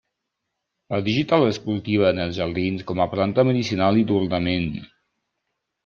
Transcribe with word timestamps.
La 0.93 0.99
digital 1.07 1.45
es 1.51 1.59
cultiva 1.67 2.09
en 2.15 2.23
els 2.25 2.35
jardins 2.39 2.83
com 2.91 3.05
a 3.05 3.09
planta 3.15 3.47
medicinal 3.53 4.05
i 4.05 4.09
d'ornament. 4.15 4.71